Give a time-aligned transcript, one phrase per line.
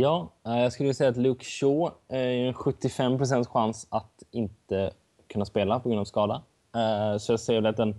[0.00, 4.90] Ja, eh, jag skulle säga att Luke Shaw eh, är en 75% chans att inte
[5.26, 6.42] kunna spela på grund av skada.
[6.74, 7.96] Eh, så jag ser att,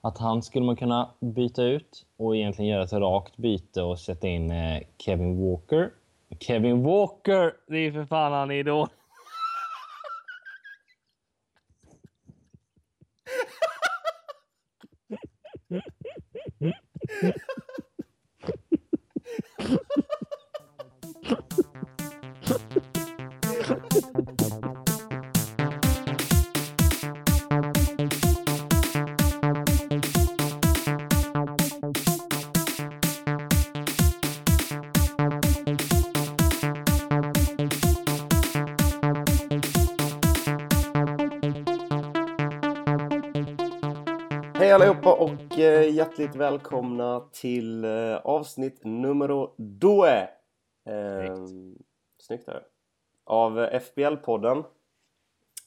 [0.00, 4.28] att han skulle man kunna byta ut och egentligen göra ett rakt byte och sätta
[4.28, 4.52] in
[4.98, 5.90] Kevin Walker.
[6.40, 7.52] Kevin Walker!
[7.66, 8.88] Det är för fan han är idol.
[44.62, 50.28] Hej allihopa och eh, hjärtligt välkomna till eh, avsnitt nummer due.
[50.84, 51.36] Eh,
[52.18, 52.62] snyggt där.
[53.24, 54.64] Av FBL-podden.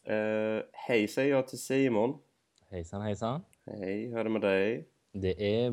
[0.03, 2.17] Eh, hej säger jag till Simon.
[2.69, 3.41] Hejsan hejsan.
[3.65, 4.87] Hej, hur är det med dig?
[5.11, 5.71] Det är,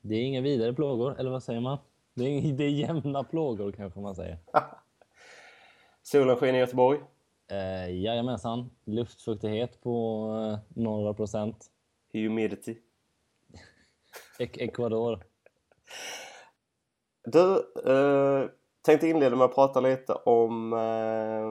[0.00, 1.78] det är inga vidare plågor, eller vad säger man?
[2.14, 4.38] Det är, det är jämna plågor kanske man säger.
[6.02, 6.98] Solen skiner i Göteborg.
[7.50, 8.70] Eh, jajamensan.
[8.84, 11.70] Luftfuktighet på eh, några procent.
[12.12, 12.76] Humidity.
[14.38, 15.24] Ek Ecuador.
[17.24, 17.54] Du,
[17.86, 18.48] eh,
[18.82, 21.50] tänkte inleda med att prata lite om eh,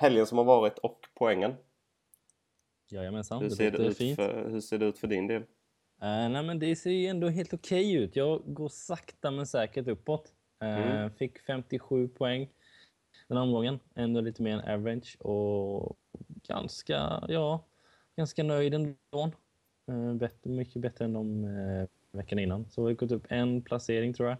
[0.00, 1.54] helgen som har varit och poängen.
[2.90, 4.16] Jajamensan, Hur det ser det, ut fint.
[4.16, 5.42] för, hur ser det ut för din del?
[6.02, 8.16] Eh, nej, men det ser ju ändå helt okej ut.
[8.16, 10.32] Jag går sakta men säkert uppåt.
[10.62, 11.10] Eh, Mm.
[11.10, 12.48] Fick 57 poäng
[13.28, 13.80] den omgången.
[13.94, 15.96] Ändå lite mer än average och
[16.48, 17.64] ganska, ja,
[18.16, 19.30] ganska nöjd ändå.
[19.90, 22.70] Eh, bättre, mycket bättre än de eh, veckan innan.
[22.70, 24.38] Så vi har gått upp en placering tror jag.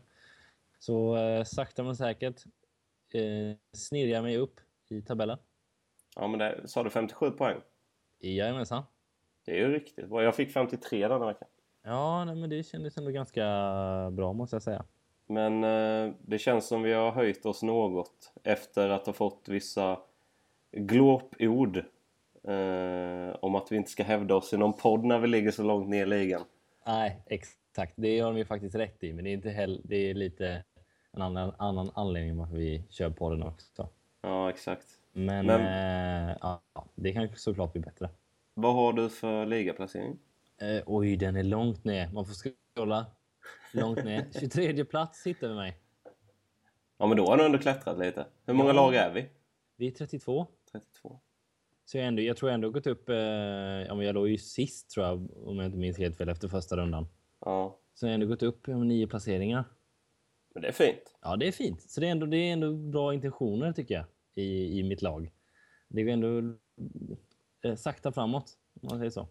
[0.79, 2.45] Så eh, sakta men säkert
[3.12, 5.39] eh, snirrar jag mig upp i tabellen.
[6.17, 7.61] Ja, men det, sa du 57 poäng?
[8.19, 8.83] Jajamensan.
[9.45, 10.23] Det är ju riktigt bra.
[10.23, 11.48] Jag fick 53 denna veckan.
[11.83, 13.42] Ja, nej, men det kändes ändå ganska
[14.13, 14.85] bra måste jag säga.
[15.27, 20.01] Men eh, det känns som vi har höjt oss något efter att ha fått vissa
[20.73, 21.85] glåpord
[22.48, 25.62] eh, om att vi inte ska hävda oss i någon podd när vi ligger så
[25.62, 26.42] långt ner i ligan.
[26.86, 27.92] Nej, exakt.
[27.96, 30.64] Det har de ju faktiskt rätt i, men det är, inte heller, det är lite
[31.12, 33.89] en annan, annan anledning varför vi kör på den också.
[34.23, 34.86] Ja, exakt.
[35.12, 35.61] Men, Men-
[36.30, 36.62] Eh, ja,
[36.95, 38.08] det kan såklart bli bättre.
[38.55, 40.18] Vad har du för ligaplacering?
[40.61, 42.08] Eh, oj, den är långt ner.
[42.12, 43.06] Man får scrolla
[43.73, 44.27] långt ner.
[44.40, 45.77] 23 plats hittar vi mig.
[46.98, 48.27] Ja, men då har du ändå klättrat lite.
[48.46, 48.74] Hur många Ja.
[48.74, 49.29] lag är vi?
[49.77, 50.46] Vi är 32.
[50.73, 51.20] 32.
[51.90, 53.08] Så jag, ändå, jag tror jag ändå gått upp...
[53.08, 56.28] Eh, ja, men jag låg ju sist tror jag, om jag inte minns helt fel,
[56.28, 57.06] efter första rundan.
[57.40, 59.64] Ja, Så jag har ändå gått upp med nio placeringar.
[60.55, 61.17] men det är fint.
[61.23, 61.83] Ja, det är fint.
[61.83, 65.33] Så det är ändå, det är ändå bra intentioner tycker jag i, i mitt lag.
[65.89, 66.55] Det går ändå
[67.62, 68.52] eh, sakta framåt,
[68.83, 69.29] om man säger så.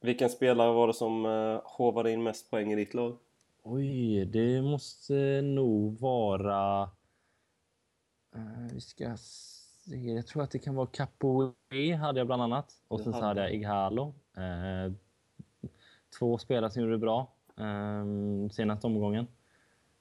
[0.00, 3.18] Vilken spelare var det som eh, håvade in mest poäng i ditt lag?
[3.62, 6.82] Oj, det måste nog vara...
[8.34, 9.16] Eh, vi ska.
[9.86, 11.52] Jag tror att det kan vara Capoe
[12.00, 12.72] hade jag bland annat.
[12.88, 13.40] Och sen så hade.
[13.40, 14.14] jag Ighalo.
[14.36, 14.92] Eh,
[16.18, 18.04] två spelare som gjorde det bra eh,
[18.50, 19.26] senaste omgången.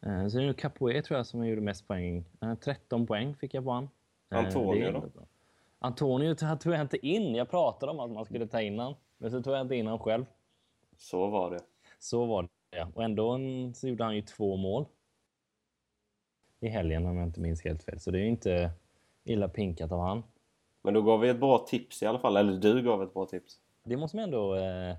[0.01, 2.25] Eh, så det är nog Capoe tror jag som gjorde mest poäng.
[2.41, 3.89] Eh, 13 poäng fick jag på han.
[4.31, 5.09] Eh, Antonio då?
[5.79, 7.35] Antonio tog jag inte in.
[7.35, 8.95] Jag pratade om att man skulle ta in han.
[9.17, 10.25] Men så tog jag inte in han själv.
[10.97, 11.59] Så var det.
[11.99, 12.87] Så var det.
[12.93, 13.39] Och ändå
[13.73, 14.85] så gjorde han ju två mål.
[16.59, 17.99] I helgen om jag inte minns helt fel.
[17.99, 18.71] Så det är ju inte
[19.23, 20.23] illa pinkat av han.
[20.81, 22.37] Men då gav vi ett bra tips i alla fall.
[22.37, 23.59] Eller du gav ett bra tips.
[23.83, 24.95] Det måste man ändå eh,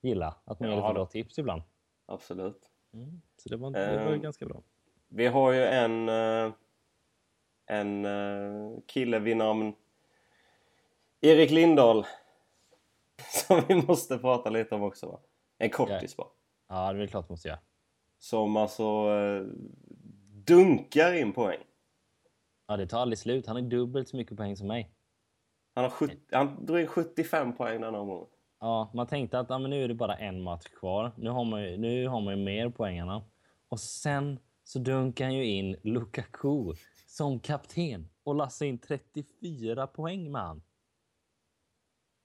[0.00, 0.34] gilla.
[0.44, 1.62] Att man Ja, ger lite bra tips ibland.
[2.06, 2.70] Absolut.
[2.92, 3.20] Mm.
[3.36, 4.22] Så det var, det var ju Ehm.
[4.22, 4.62] ganska bra.
[5.08, 6.52] Vi har ju en, eh,
[7.66, 9.72] en eh, kille vid namn
[11.20, 12.06] Erik Lindahl
[13.48, 15.20] som vi måste prata lite om också va?
[15.58, 16.28] En kortis bara.
[16.68, 17.58] Ja, det är klart måste jag.
[18.18, 19.42] Som alltså eh,
[20.46, 21.60] dunkar in poäng.
[22.66, 23.46] Ja, det tar aldrig slut.
[23.46, 24.90] Han har dubbelt så mycket poäng som mig.
[25.74, 28.26] Han, har 70, han drog in 75 poäng den omgången.
[28.60, 31.12] Ja, man tänkte att ja, men nu är det bara en match kvar.
[31.16, 33.22] Nu har man ju, nu har man ju mer poäng än han.
[33.68, 36.74] Och sen så dunkar han ju in Lukaku
[37.06, 40.62] som kapten och lassar in 34 poäng med han.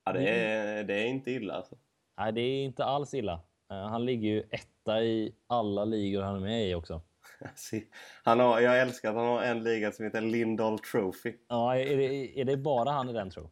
[0.04, 1.76] Ja, det, är, det är inte illa alltså.
[2.18, 3.40] Nej, det är inte alls illa.
[3.70, 7.02] Eh, Han ligger ju etta i alla ligor han är med i också.
[8.24, 11.34] Han har, jag älskar att han har en liga som heter Lindahl Trophy.
[11.48, 13.50] Ja, är det, är det bara han i den tro?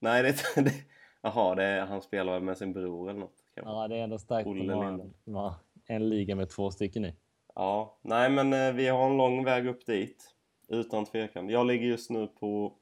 [0.00, 0.74] Nej, det, det,
[1.22, 3.44] jaha, det är, han spelar med sin bror eller något.
[3.54, 3.72] kanske.
[3.72, 4.46] Ja, det är ändå starkt.
[4.46, 7.14] Olle att ha en, liga med två stycken i.
[7.54, 10.34] Ja, nej men eh, vi har en lång väg upp dit.
[10.68, 11.48] Utan tvekan.
[11.48, 12.74] Jag ligger just nu på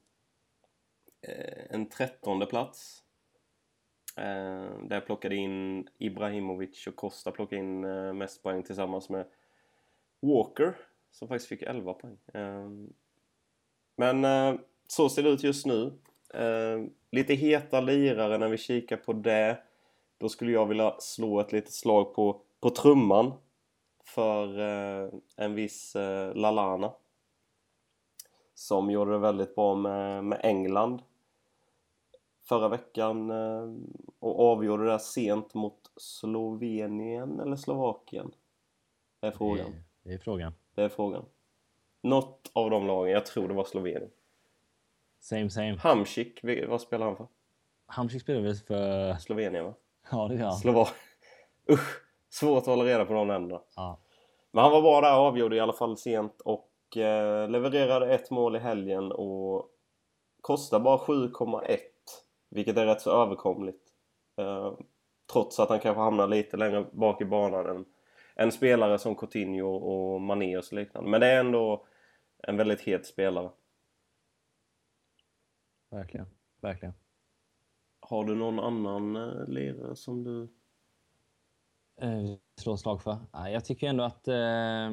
[1.22, 3.02] eh, en trettonde plats.
[4.16, 7.80] Eh, där jag plockade in Ibrahimovic och Costa plockade in
[8.18, 9.26] mest poäng tillsammans med
[10.20, 10.76] Walker
[11.10, 12.18] som faktiskt fick 11 poäng.
[12.34, 12.92] Ehm,
[13.96, 15.98] men eh, så ser det ut just nu.
[16.34, 19.62] Ehm, lite heta lirare när vi kikar på det.
[20.18, 23.32] Då skulle jag vilja slå ett litet slag på, på trumman
[24.04, 26.92] för eh, en viss eh, Lalana.
[28.54, 31.02] Som gjorde det väldigt bra med, med England
[32.48, 33.30] förra veckan
[34.18, 38.30] och avgjorde det sent mot Slovenien eller Slovakien?
[39.20, 39.66] Är frågan.
[39.66, 40.52] Mm det är frågan.
[40.74, 41.24] Det är frågan.
[42.02, 44.10] Något av de lagen, jag tror det var Slovenien.
[45.20, 45.76] Same same.
[45.76, 47.26] Hamsik, vad spelar han för?
[47.86, 49.14] Hamsik spelar väl för...
[49.14, 49.74] Slovenien va?
[50.10, 50.56] Ja, det gör han.
[50.56, 50.88] Slovak.
[51.70, 52.02] Usch!
[52.30, 53.60] Svårt att hålla reda på de länderna.
[53.76, 54.00] Ja.
[54.50, 58.30] Men han var bra där och avgjorde i alla fall sent och eh, levererade ett
[58.30, 59.68] mål i helgen och
[60.40, 61.78] kostar bara 7,1
[62.50, 63.82] vilket är rätt så överkomligt.
[64.36, 64.72] Eh,
[65.32, 67.84] trots att han kanske hamnar lite längre bak i banan än,
[68.38, 71.10] än spelare som Coutinho och Mané och så liknande.
[71.10, 71.86] Men det är ändå
[72.42, 73.50] en väldigt het spelare.
[75.90, 76.26] Verkligen.
[76.60, 76.94] Verkligen.
[78.00, 80.48] Har du någon annan eh, lirare som du...
[82.00, 83.16] Eh, slå slag för?
[83.32, 84.90] Nej, jag tycker ändå att eh,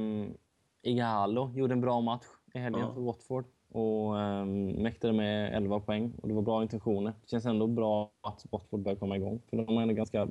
[0.82, 2.94] Igalo gjorde en bra match i helgen Ja.
[2.94, 7.14] för Watford och eh, mäktade med 11 poäng och det var bra intentioner.
[7.22, 10.28] Det känns ändå bra att Watford börjar komma igång för de har ändå ganska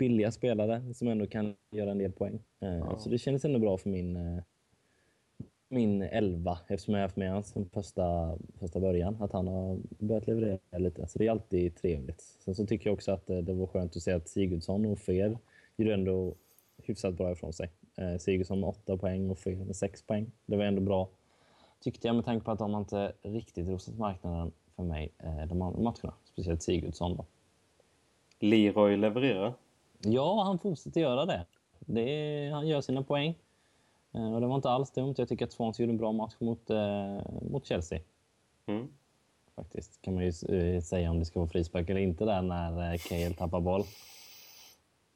[0.00, 2.38] billiga spelare som ändå kan göra en del poäng.
[2.60, 2.98] Eh, Ja.
[2.98, 4.42] Så det kändes ändå bra för min eh,
[5.72, 9.16] min 11 eftersom jag har haft med honom från första, första början.
[9.20, 11.06] Att han har börjat leverera lite.
[11.06, 12.20] Så det är alltid trevligt.
[12.20, 14.98] Sen så tycker jag också att eh, det var skönt att se att Sigurdsson och
[14.98, 15.38] Fer
[15.76, 16.34] gjorde ändå
[16.82, 17.70] hyfsat bra ifrån sig.
[18.18, 20.32] Sigurdsson med 8 poäng och Fer med 6 poäng.
[20.46, 21.08] Det var ändå bra.
[21.80, 25.12] Tyckte jag med tanke på att de inte riktigt rosat marknaden för mig
[25.48, 26.14] de andra matcherna.
[26.24, 27.24] Speciellt Sigurdsson då.
[28.40, 29.54] Leroy levererar.
[30.02, 31.46] Ja, han fortsätter göra det.
[31.78, 33.34] det är, han gör sina poäng.
[34.12, 35.14] Eh, Och det var inte alls dumt.
[35.18, 37.20] Jag tycker att Swansea gjorde en bra match mot, eh,
[37.50, 38.00] mot Chelsea.
[38.66, 38.88] Mm.
[39.56, 40.02] Faktiskt.
[40.02, 42.98] Kan man ju eh, säga om det ska vara frispark eller inte där när eh,
[42.98, 43.84] Kael tappar boll.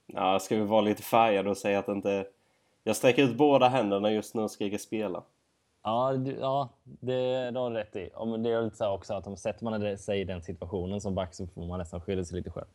[0.07, 2.27] Ja, ska vi vara lite färgade och säga att inte...
[2.83, 5.23] Jag sträcker ut båda händerna just nu och skriker spela.
[5.83, 8.11] Ja, du, ja det, det har du rätt i.
[8.13, 11.01] Ja, men det är lite så också att om sätter man sig i den situationen
[11.01, 12.67] som back så får man nästan skylla sig lite själv.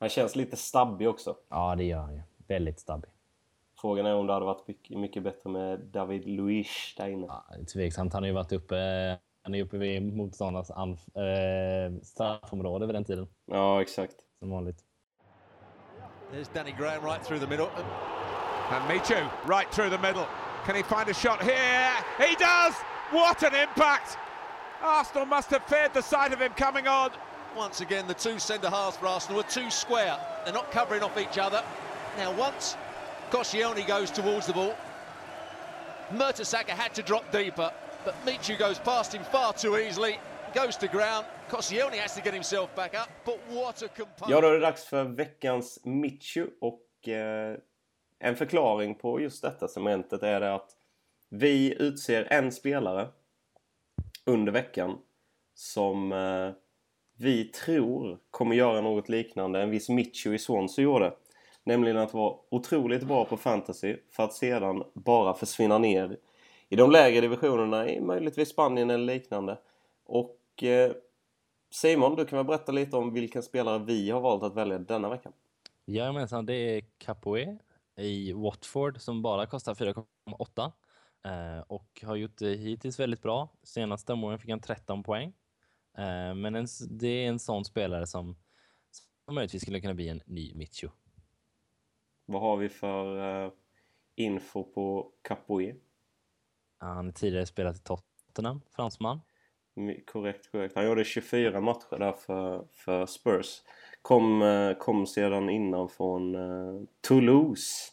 [0.00, 1.36] Han känns lite stabbig också.
[1.48, 2.22] Ja, det gör han ju.
[2.48, 3.10] Väldigt stabbig.
[3.80, 7.26] Frågan är om det hade varit mycket, mycket bättre med David Luiz där inne.
[7.26, 8.12] Ja, tveksamt.
[8.12, 8.76] Han har ju varit uppe,
[9.42, 10.70] han är uppe vid motståndarnas
[11.16, 13.28] eh, straffområde vid den tiden.
[13.46, 14.16] Ja, exakt.
[14.38, 14.84] Som vanligt.
[16.32, 17.68] There's Danny Graham right through the middle.
[18.70, 19.14] And Michu
[19.46, 20.26] right through the middle.
[20.66, 21.92] Can he find a shot here?
[22.18, 22.74] He does!
[23.12, 24.18] What an impact!
[24.82, 27.10] Arsenal must have feared the sight of him coming on.
[27.58, 30.16] Once again, the two centre halves for Arsenal are too square.
[30.44, 31.60] They're not covering off each other.
[32.16, 32.76] Now, once
[33.32, 34.76] Koscielny goes towards the ball,
[36.12, 37.72] Mertesacker had to drop deeper,
[38.04, 40.20] but Michu goes past him far too easily,
[40.54, 41.26] goes to ground.
[41.50, 44.32] Koscielny has to get himself back up, but what a composure.
[44.32, 47.56] Ja, då är det dags för veckans Michu och eh,
[48.18, 50.70] en förklaring på just detta segmentet är det att
[51.28, 53.08] vi utser en spelare
[54.26, 54.98] under veckan
[55.54, 56.50] som eh,
[57.20, 61.14] vi tror kommer göra något liknande en viss Michu i Swansea gjorde.
[61.64, 66.16] Nämligen att vara otroligt bra på fantasy för att sedan bara försvinna ner
[66.68, 69.58] i de lägre divisionerna i möjligtvis Spanien eller liknande.
[70.04, 70.92] Och eh,
[71.70, 75.08] Simon, du kan väl berätta lite om vilken spelare vi har valt att välja denna
[75.08, 75.32] veckan?
[75.86, 77.58] Jajamensan, det är Capoe
[77.96, 80.72] i Watford som bara kostar 4,8
[81.24, 83.48] eh, och har gjort det hittills väldigt bra.
[83.62, 85.32] Senaste omgången fick han 13 poäng.
[85.98, 88.36] Eh, men en, det är en sån spelare som,
[89.24, 90.88] som möjligtvis skulle kunna bli en ny Michu.
[92.26, 93.52] Vad har vi för eh,
[94.14, 95.74] info på Capoe?
[96.78, 99.20] Han har tidigare spelat i Tottenham, fransman.
[100.06, 100.74] Korrekt, korrekt.
[100.74, 103.62] Han gjorde 24 matcher där för, för Spurs.
[104.02, 107.92] Kom, eh, kom sedan innan från eh, Toulouse.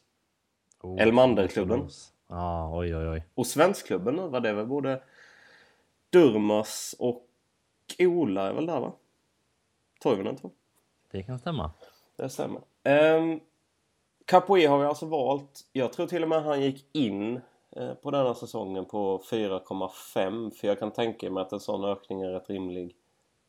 [0.81, 1.89] Oh, Elmanderklubben.
[2.27, 3.23] Ja, oj, oj, oj.
[3.35, 5.03] Och svenskklubben var det väl både
[6.09, 7.27] Durmas och
[7.99, 8.91] Ola är väl där va?
[9.99, 10.51] Toivonen tror.
[11.11, 11.71] Det kan stämma.
[12.15, 12.61] Det stämmer.
[13.17, 13.39] Um,
[14.25, 15.61] Capoe har vi alltså valt.
[15.71, 20.67] Jag tror till och med han gick in eh, på denna säsongen på 4,5 för
[20.67, 22.95] jag kan tänka mig att en sån ökning är rätt rimlig.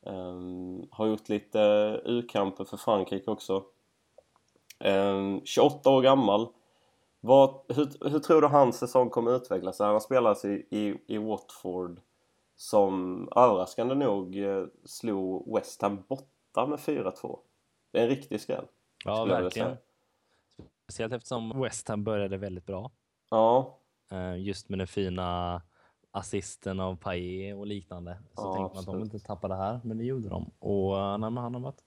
[0.07, 1.59] Ehm, har gjort lite
[2.05, 3.65] U-kamper för Frankrike också.
[4.79, 6.49] Ehm, 28 år gammal.
[7.21, 9.79] Vad, hur, hur tror du hans säsong kommer utvecklas?
[9.79, 12.01] Han har spelat i, i, i Watford
[12.57, 17.39] som överraskande nog eh, slog West Ham borta med 4-2.
[17.93, 18.65] Det är en riktig skräll.
[19.05, 19.77] Ja, verkligen.
[20.83, 22.91] Speciellt eftersom West Ham började väldigt bra.
[23.31, 23.79] Ja.
[24.11, 25.63] Eh, just med den fina
[26.11, 28.19] assisten av Paille och liknande.
[28.35, 30.51] Så ja, tänkte man att de inte tappade det här, men det gjorde de.
[30.59, 31.83] Och uh, han har varit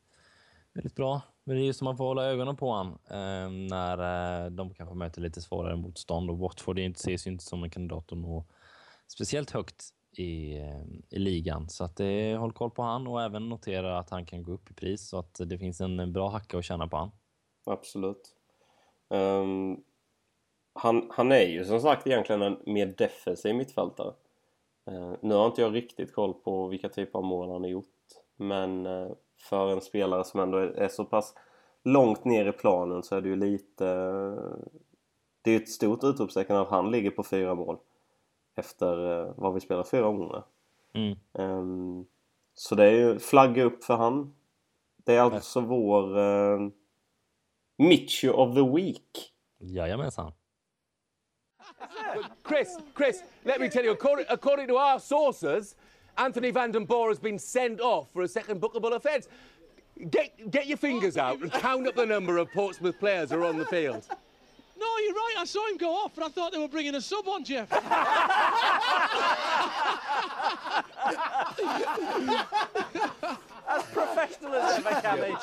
[0.74, 1.22] väldigt bra.
[1.44, 3.98] Men det är just som man får hålla ögonen på eh, när
[4.46, 6.30] eh, de kanske möter lite svårare motstånd.
[6.30, 8.46] Och Watford ses ju inte som en kandidat att nå
[9.08, 11.70] speciellt högt i, eh, i ligan.
[11.70, 14.72] Så att det, håll koll på han och även notera att han kan gå upp
[14.72, 17.12] i pris så att det finns en bra hacka att tjäna på han.
[17.66, 18.36] Absolut.
[19.10, 19.84] Um,
[20.74, 24.14] han, han är ju som sagt egentligen en mer defensiv mittfältare.
[24.92, 27.86] Uh, nu har inte jag riktigt koll på vilka typer av mål han har gjort.
[28.36, 29.12] Men uh,
[29.50, 31.34] för en spelare som ändå är, är, så pass
[31.84, 33.86] långt ner i planen så är det ju lite...
[33.86, 34.58] Uh,
[35.42, 37.78] det är ju ett stort utropstecken att han ligger på fyra mål
[38.60, 40.44] efter eh, vad vi spelar fyra gånger.
[40.94, 41.18] Mm.
[41.34, 42.06] Um,
[42.54, 44.34] så det är ju flagga upp för han.
[44.98, 45.70] Det är alltså Nej.
[45.70, 46.70] vår uh,
[47.78, 49.34] Mitchu of the Week.
[49.60, 50.32] Jajamensan.
[52.48, 55.76] Chris, Chris, let me tell you, according, according to our sources,
[56.18, 59.28] Anthony Van Den Boer has been sent off for a second bookable offence.
[60.10, 63.46] Get, get your fingers out and count up the number of Portsmouth players who are
[63.46, 64.06] on the field.
[64.80, 65.36] No, you're right.
[65.40, 67.70] I saw him go off, and I thought they were bringing a sub on, Jeff.
[73.68, 75.36] as professional as ever, Cammy.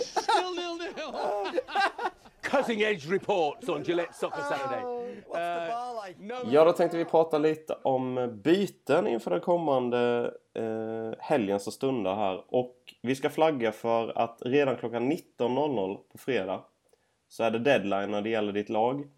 [0.00, 1.14] Still nil nil.
[2.42, 4.82] Cutting edge reports on Gillette Soccer Saturday.
[5.34, 11.72] Uh, ja, då tänkte vi prata lite om byten inför den kommande eh, helgen som
[11.72, 12.44] stundar här.
[12.48, 16.62] Och vi ska flagga för att redan klockan 19.00 på fredag
[17.28, 19.08] så är det deadline när det gäller ditt lag.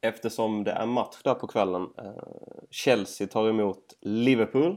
[0.00, 1.88] Eftersom det är match där på kvällen.
[1.98, 2.12] Eh,
[2.70, 4.76] Chelsea tar emot Liverpool.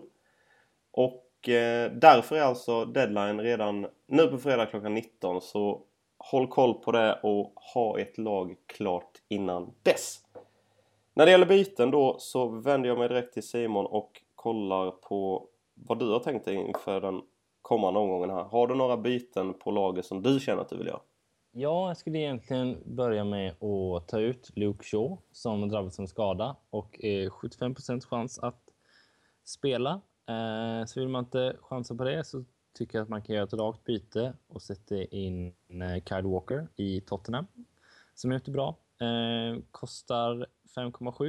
[0.92, 5.82] Och eh, därför är alltså deadline redan nu på fredag klockan 19 så
[6.18, 10.20] håll koll på det och ha ett lag klart innan dess.
[11.14, 15.48] När det gäller byten då så vänder jag mig direkt till Simon och kollar på
[15.74, 17.22] vad du har tänkt dig inför den
[17.62, 18.44] kommande omgången här.
[18.44, 21.00] Har du några byten på laget som du känner att du vill göra?
[21.56, 26.56] Ja, jag skulle egentligen börja med att ta ut Luke Shaw som drabbats av skada
[26.70, 27.76] och är 75
[28.10, 28.70] chans att
[29.44, 30.02] spela.
[30.30, 33.44] Eh, så vill man inte chansa på det så tycker jag att man kan göra
[33.44, 37.48] ett rakt byte och sätta in eh, Kyle Walker i Tottenham
[38.14, 38.78] som är bra.
[39.00, 41.28] Eh, kostar 5,7.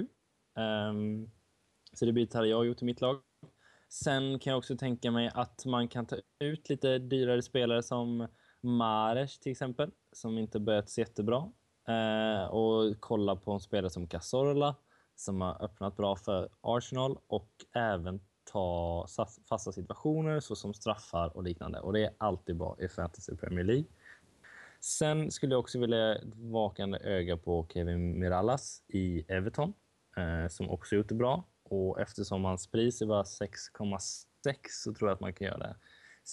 [0.56, 1.26] Eh,
[1.92, 3.20] så det bytet hade jag gjort i mitt lag.
[3.88, 8.28] Sen kan jag också tänka mig att man kan ta ut lite dyrare spelare som
[8.60, 11.50] Mares till exempel, som inte börjat så jättebra.
[11.88, 14.74] Eh, och kolla på en spelare som Cazorla
[15.16, 19.06] som har öppnat bra för Arsenal och även ta
[19.48, 21.80] fasta situationer såsom straffar och liknande.
[21.80, 23.84] Och det är alltid bra i Fantasy Premier League.
[24.80, 29.72] Sen skulle jag också vilja vakande öga på Kevin Mirallas i Everton
[30.16, 31.44] eh, som också gjort det bra.
[31.62, 35.76] Och eftersom hans pris är bara 6,6 så tror jag att man kan göra det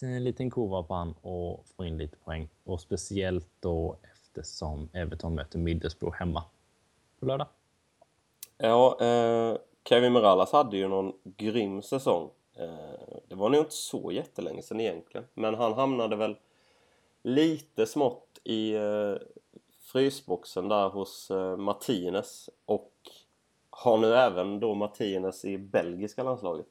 [0.01, 2.49] en liten kova på han och få in lite poäng.
[2.63, 6.43] Och speciellt då eftersom Everton möter Middlesbrough hemma
[7.19, 7.47] på lördag.
[8.57, 9.57] Ja, eh,
[9.89, 12.29] Kevin Morales hade ju någon grym säsong.
[12.53, 15.27] Eh, det var nog inte så jättelänge sedan egentligen.
[15.33, 16.35] Men han hamnade väl
[17.23, 19.15] lite smått i eh,
[19.79, 22.93] frysboxen där hos eh, Martinez och
[23.69, 26.67] har nu även då Martinez i belgiska landslaget.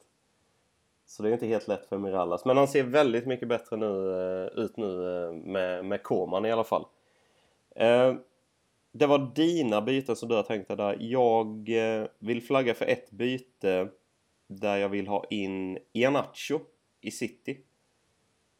[1.11, 2.45] Så det är inte helt lätt för Mirallas.
[2.45, 6.51] Men han ser väldigt mycket bättre nu, eh, ut nu eh, med, med Koman i
[6.51, 6.85] alla fall.
[7.75, 8.15] Eh,
[8.91, 10.97] det var dina byten som du har tänkt dig där.
[10.99, 13.87] Jag eh, vill flagga för ett byte
[14.47, 16.59] där jag vill ha in Ianacho
[17.01, 17.57] i City.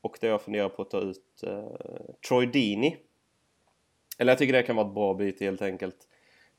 [0.02, 1.44] Och där jag funderar på att ta ut
[2.28, 2.98] Troy Dini.
[4.18, 6.08] Eller jag tycker det kan vara ett bra byte helt enkelt.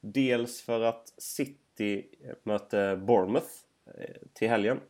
[0.01, 2.09] Dels för att City
[2.43, 3.51] möter Bournemouth
[4.33, 4.81] till helgen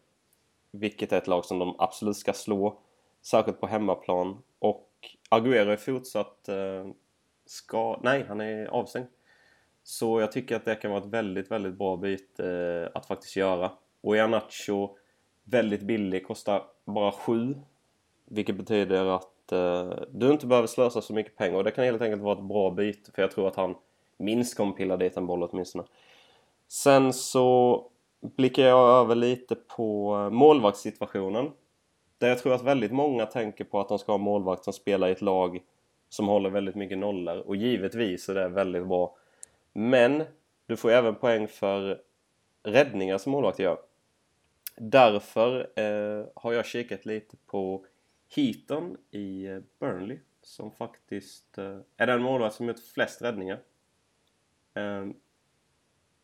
[0.73, 2.79] vilket är ett lag som de absolut ska slå.
[3.23, 4.43] Särskilt på hemmaplan.
[4.59, 4.89] Och
[5.31, 6.87] Agüero är fortsatt eh,
[7.47, 8.01] ska...
[8.03, 9.07] Nej, han är avstängd.
[9.83, 13.37] Så jag tycker att det kan vara ett väldigt, väldigt bra byte eh, att faktiskt
[13.37, 13.71] göra.
[14.01, 14.97] Och Ianacho,
[15.45, 17.55] väldigt billig, kostar bara 7.
[18.25, 21.57] Vilket betyder att eh, du inte behöver slösa så mycket pengar.
[21.57, 23.13] Och det kan helt enkelt vara ett bra byte.
[23.13, 23.75] För jag tror att han
[24.17, 25.85] minst kommer pilla dit en boll åtminstone.
[26.69, 27.87] Sen så
[28.23, 31.51] blickar jag över lite på målvaktssituationen.
[32.19, 35.09] Där jag tror att väldigt många tänker på att de ska ha målvakt som spelar
[35.09, 35.63] i ett lag
[36.09, 39.17] som håller väldigt mycket nollor och givetvis är det väldigt bra.
[39.73, 40.25] Men
[40.67, 42.01] du får ju även poäng för
[42.63, 43.79] räddningar som målvakter gör.
[44.77, 47.87] Därför eh, har jag kikat lite på
[48.37, 53.59] Heaton i eh, Burnley som faktiskt eh, är den målvakt som gjort flest räddningar.
[54.75, 55.07] Eh,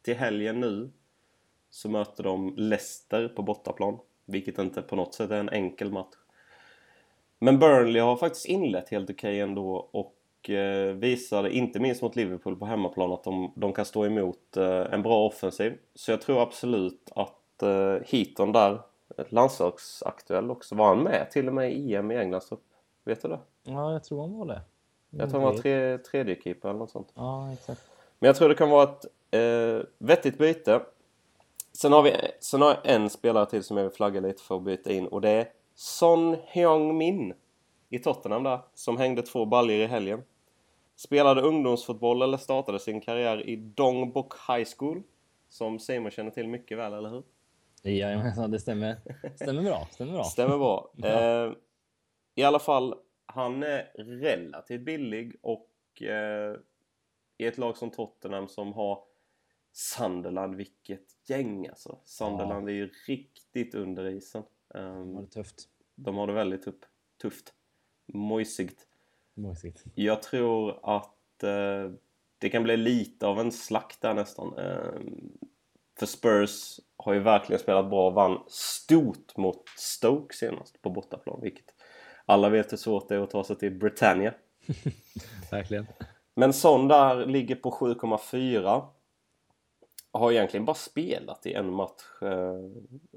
[0.03, 0.91] till helgen nu
[1.71, 6.15] så möter de Leicester på bortaplan, vilket inte på något sätt är en enkel match.
[7.39, 12.17] Men Burnley har faktiskt inlett helt okej okay ändå och eh, visade, inte minst mot
[12.17, 15.79] Liverpool på hemmaplan, att de, de kan stå emot eh, en bra offensiv.
[15.95, 18.81] Så jag tror absolut att eh, Heaton där,
[19.29, 22.65] landslagsaktuell också, var han med till och med i EM i Englands trupp?
[23.05, 23.39] Vet du det?
[23.63, 24.61] Ja, jag tror han var det.
[25.11, 27.13] Jag tror han var tre, tredje keeper eller något sånt.
[27.15, 27.91] Ja, exakt.
[28.19, 30.81] Men jag tror det kan vara ett eh, vettigt byte.
[31.81, 34.57] Sen har, vi, sen har jag en spelare till som jag vill flagga lite för
[34.57, 37.35] att byta in och det är Son Heung-min
[37.89, 40.23] i Tottenham där, som hängde två baljor i helgen.
[40.97, 45.03] Spelade ungdomsfotboll eller startade sin karriär i Dongbok High School.
[45.49, 47.23] Som Simon känner till mycket väl, eller hur?
[47.83, 48.97] Jajamensan, det stämmer.
[49.35, 49.89] Stämmer bra.
[49.91, 50.25] Stämmer bra.
[50.25, 50.93] Stämmer bra.
[51.05, 51.53] Eh,
[52.35, 52.95] I alla fall,
[53.27, 56.57] han är relativt billig och eh,
[57.39, 59.08] i ett lag som Tottenham som har
[59.79, 61.99] Sunderland, vilket gäng alltså.
[62.05, 62.73] Sunderland ja.
[62.73, 64.43] är ju riktigt under isen.
[64.75, 65.69] Um, de har det tufft.
[65.95, 66.75] De har det väldigt tuff,
[67.23, 67.53] tufft.
[68.13, 68.87] Mojsigt.
[69.35, 69.85] Mojsigt.
[69.95, 71.95] Jag tror att uh,
[72.39, 74.59] det kan bli lite av en slakt där nästan.
[74.59, 75.01] Uh,
[75.99, 78.11] för Spurs har ju verkligen spelat bra.
[78.11, 81.41] Vann stort mot Stoke senast på bortaplan.
[81.43, 81.75] Vilket
[82.27, 84.35] alla vet hur svårt det är att ta sig till Britannia.
[85.51, 85.87] verkligen.
[86.35, 88.98] Men sån där ligger på 7,4
[90.13, 92.59] har egentligen bara spelat i en match eh,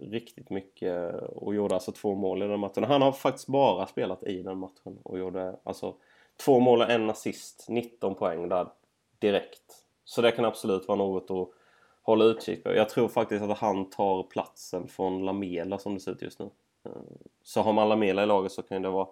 [0.01, 2.83] riktigt mycket och gjorde alltså två mål i den matchen.
[2.83, 5.95] Han har faktiskt bara spelat i den matchen och gjorde alltså
[6.37, 8.67] två mål och en assist, 19 poäng där
[9.19, 9.85] direkt.
[10.05, 11.49] Så det kan absolut vara något att
[12.01, 12.73] hålla utkik på.
[12.73, 16.49] Jag tror faktiskt att han tar platsen från Lamela som det ser ut just nu.
[16.85, 16.91] Eh,
[17.43, 19.07] så har man Lamela i laget så kan det vara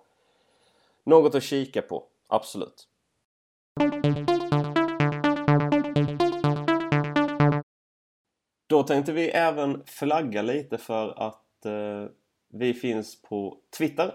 [1.04, 2.88] något att kika på, absolut.
[8.70, 12.06] Då tänkte vi även flagga lite för att eh,
[12.48, 14.14] vi finns på Twitter.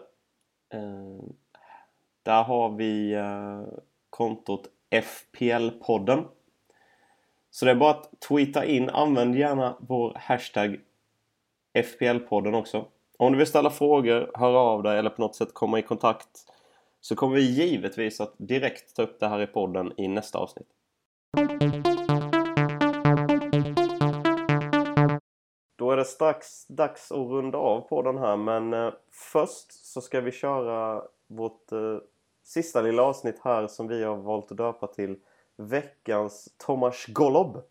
[0.73, 1.25] Eh,
[2.23, 3.63] där har vi eh,
[4.11, 6.25] kontot FPL-podden.
[7.51, 8.91] Så det är bara att tweeta in.
[8.91, 10.81] Använd gärna vår hashtag
[11.75, 12.87] FPL-podden också.
[13.17, 16.29] Om du vill ställa frågor, höra av dig eller på något sätt komma i kontakt
[17.01, 20.69] så kommer vi givetvis att direkt ta upp det här i podden i nästa avsnitt.
[25.95, 30.21] Är det strax dags att runda av på den här men eh, först så ska
[30.21, 31.99] vi köra vårt eh,
[32.45, 35.17] sista lilla avsnitt här som vi har valt att döpa till
[35.57, 37.63] veckans Tomas Golob.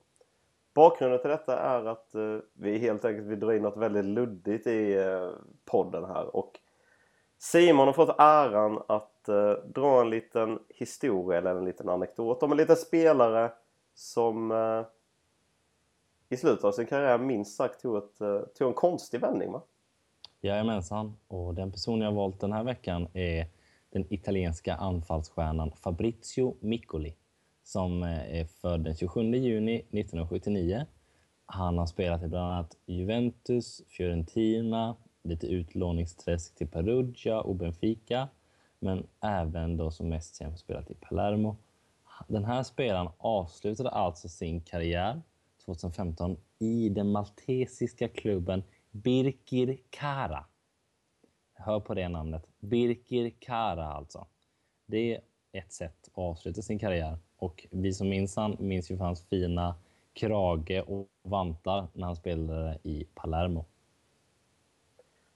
[0.74, 4.68] Bakgrunden till detta är att eh, vi helt enkelt vill dra in något väldigt luddigt
[4.68, 5.30] i eh,
[5.66, 6.60] podden här och
[7.40, 12.52] Simon har fått äran att eh, dra en liten historia eller en liten anekdot om
[12.52, 13.52] en liten spelare
[13.94, 14.86] som eh,
[16.34, 19.62] i slutet av sin karriär minst sagt tog, ett, eh, tog en konstig vändning va?
[20.42, 23.48] Jajamensan, och den person jag valt den här veckan är
[23.90, 27.16] den italienska anfallsstjärnan Fabrizio Miccoli
[27.64, 30.86] som eh, är född den 27 juni 1979.
[31.46, 38.28] Han har spelat i bland annat Juventus, Fiorentina, lite utlåningsträsk till Perugia och Benfica,
[38.80, 41.56] men även då som mest känd för spelat i Palermo.
[42.28, 45.22] Den här spelaren avslutade alltså sin karriär
[45.66, 50.46] 2015 i den maltesiska klubben Birkir Kara.
[51.54, 52.48] Hör på det namnet.
[52.60, 54.28] Birkir Kara alltså.
[54.86, 55.22] Det är
[55.52, 59.24] ett sätt att avsluta sin karriär och vi som minns han minns ju för hans
[59.24, 59.76] fina
[60.14, 63.66] krage och vantar när han spelade i Palermo.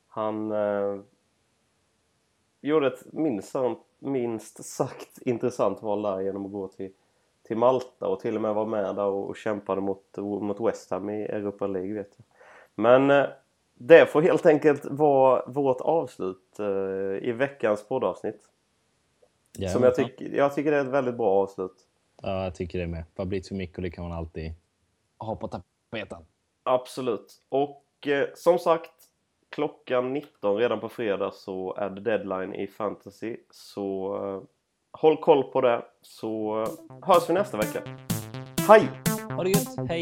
[0.07, 1.01] Han eh,
[2.61, 3.55] gjorde ett minst,
[3.99, 6.91] minst sagt intressant val där genom att gå till,
[7.47, 10.91] till Malta och till och med vara med där och, och kämpade mot, mot West
[10.91, 12.25] Ham i Europa League vet jag.
[12.75, 13.25] Men eh,
[13.73, 18.49] det får helt enkelt vara vårt avslut eh, i veckans poddavsnitt.
[19.57, 21.87] Ja, Som jag, tyck, jag tycker det är ett väldigt bra avslut.
[22.21, 23.03] Ja, jag tycker det med.
[23.15, 24.53] Fabrizio Miccoli kan man alltid
[25.17, 26.25] ha på tapeten.
[26.63, 27.33] Absolut.
[27.49, 28.91] Och eh, som sagt,
[29.49, 33.37] klockan 19 redan på fredag så är det deadline i fantasy.
[33.51, 34.41] Så eh,
[35.01, 36.55] håll koll på det så
[37.01, 37.81] hörs vi nästa vecka.
[38.67, 38.89] Hej!
[39.35, 40.01] Ha det gött, hej!